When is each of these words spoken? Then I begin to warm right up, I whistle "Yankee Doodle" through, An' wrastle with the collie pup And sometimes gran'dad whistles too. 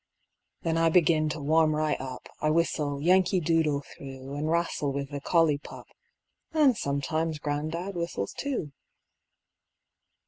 Then 0.63 0.79
I 0.79 0.89
begin 0.89 1.29
to 1.29 1.39
warm 1.39 1.75
right 1.75 2.01
up, 2.01 2.27
I 2.41 2.49
whistle 2.49 2.99
"Yankee 3.03 3.39
Doodle" 3.39 3.81
through, 3.83 4.35
An' 4.35 4.45
wrastle 4.47 4.91
with 4.91 5.11
the 5.11 5.21
collie 5.21 5.59
pup 5.59 5.85
And 6.53 6.75
sometimes 6.75 7.37
gran'dad 7.37 7.93
whistles 7.93 8.33
too. 8.33 8.71